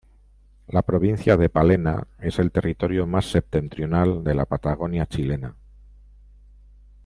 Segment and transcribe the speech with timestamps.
[0.65, 5.55] La provincia de Palena es el territorio más septentrional de la Patagonia chilena.